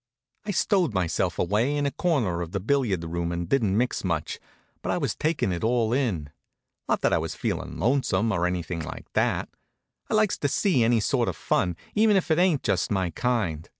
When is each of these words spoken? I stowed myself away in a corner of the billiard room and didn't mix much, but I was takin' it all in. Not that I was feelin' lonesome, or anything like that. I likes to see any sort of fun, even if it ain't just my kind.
I 0.45 0.49
stowed 0.49 0.95
myself 0.95 1.37
away 1.37 1.75
in 1.77 1.85
a 1.85 1.91
corner 1.91 2.41
of 2.41 2.53
the 2.53 2.59
billiard 2.59 3.03
room 3.03 3.31
and 3.31 3.47
didn't 3.47 3.77
mix 3.77 4.03
much, 4.03 4.39
but 4.81 4.91
I 4.91 4.97
was 4.97 5.13
takin' 5.13 5.51
it 5.53 5.63
all 5.63 5.93
in. 5.93 6.31
Not 6.89 7.01
that 7.01 7.13
I 7.13 7.19
was 7.19 7.35
feelin' 7.35 7.77
lonesome, 7.77 8.31
or 8.31 8.47
anything 8.47 8.79
like 8.79 9.05
that. 9.13 9.47
I 10.09 10.15
likes 10.15 10.39
to 10.39 10.47
see 10.47 10.83
any 10.83 11.01
sort 11.01 11.29
of 11.29 11.35
fun, 11.35 11.77
even 11.93 12.15
if 12.17 12.31
it 12.31 12.39
ain't 12.39 12.63
just 12.63 12.89
my 12.89 13.11
kind. 13.11 13.69